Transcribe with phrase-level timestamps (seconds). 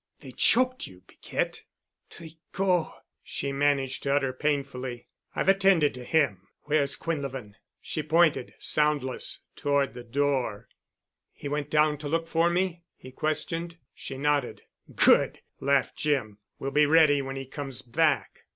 [0.21, 1.61] "They choked you, Piquette."
[2.09, 5.05] "Tri—cot," she managed to utter painfully.
[5.35, 6.47] "I've attended to him.
[6.63, 10.67] Where's Quinlevin?" She pointed, soundless, toward the door.
[11.33, 13.77] "He went down to look for me?" he questioned.
[13.93, 14.63] She nodded.
[14.95, 16.39] "Good," laughed Jim.
[16.57, 18.45] "We'll be ready when he comes back."